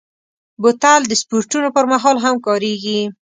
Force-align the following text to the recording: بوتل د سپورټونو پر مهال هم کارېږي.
بوتل 0.61 1.01
د 1.07 1.11
سپورټونو 1.21 1.69
پر 1.75 1.85
مهال 1.91 2.17
هم 2.25 2.35
کارېږي. 2.47 2.99